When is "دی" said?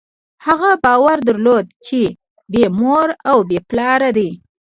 4.17-4.29